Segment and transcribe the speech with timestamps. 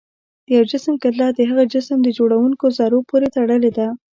[0.45, 3.87] د یو جسم کتله د هغه جسم د جوړوونکو ذرو پورې تړلې ده.